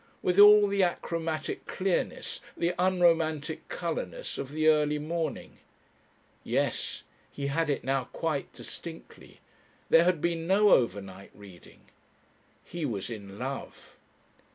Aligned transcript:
With 0.23 0.39
all 0.39 0.65
the 0.67 0.81
achromatic 0.81 1.67
clearness, 1.67 2.41
the 2.57 2.73
unromantic 2.79 3.69
colourlessness 3.69 4.39
of 4.39 4.49
the 4.51 4.67
early 4.67 4.97
morning.... 4.97 5.59
Yes. 6.43 7.03
He 7.31 7.45
had 7.45 7.69
it 7.69 7.83
now 7.83 8.05
quite 8.05 8.51
distinctly. 8.51 9.41
There 9.91 10.03
had 10.05 10.19
been 10.19 10.47
no 10.47 10.71
overnight 10.71 11.29
reading. 11.35 11.81
He 12.63 12.83
was 12.83 13.11
in 13.11 13.37
Love. 13.37 13.95